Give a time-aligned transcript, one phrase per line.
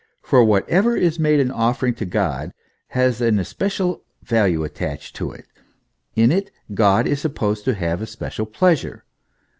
[0.23, 2.55] For whatever is made an offering to God
[2.87, 5.45] has an especial value attached to it;
[6.15, 9.03] in it God is supposed to have especial pleasure.